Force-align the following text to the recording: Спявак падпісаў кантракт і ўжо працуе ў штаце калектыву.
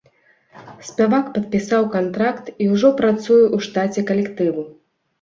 Спявак 0.87 1.25
падпісаў 1.35 1.87
кантракт 1.97 2.51
і 2.63 2.73
ўжо 2.73 2.93
працуе 3.05 3.41
ў 3.55 3.71
штаце 3.71 4.09
калектыву. 4.13 4.71